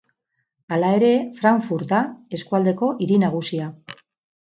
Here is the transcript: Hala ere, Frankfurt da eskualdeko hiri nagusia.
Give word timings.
Hala 0.77 0.87
ere, 0.99 1.11
Frankfurt 1.41 1.85
da 1.91 1.99
eskualdeko 2.39 2.89
hiri 3.05 3.21
nagusia. 3.25 3.69